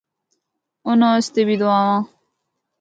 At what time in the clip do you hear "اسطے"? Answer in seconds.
1.19-1.41